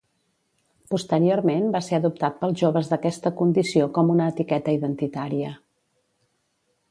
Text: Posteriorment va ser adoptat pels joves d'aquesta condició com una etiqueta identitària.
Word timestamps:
Posteriorment 0.93 1.67
va 1.75 1.81
ser 1.87 1.97
adoptat 1.97 2.39
pels 2.39 2.57
joves 2.63 2.89
d'aquesta 2.93 3.33
condició 3.43 3.87
com 3.99 4.11
una 4.15 4.29
etiqueta 4.35 4.75
identitària. 4.81 5.53